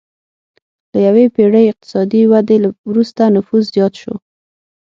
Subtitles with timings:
[0.91, 2.57] له یوې پېړۍ اقتصادي ودې
[2.89, 4.15] وروسته نفوس زیات شو.